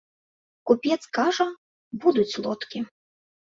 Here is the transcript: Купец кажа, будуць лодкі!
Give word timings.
Купец 0.71 0.97
кажа, 1.19 1.47
будуць 2.07 2.39
лодкі! 2.49 2.87